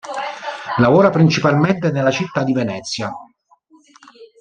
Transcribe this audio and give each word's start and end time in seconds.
Lavora 0.77 1.11
principalmente 1.11 1.91
nella 1.91 2.09
città 2.09 2.43
di 2.43 2.53
Venezia. 2.53 3.11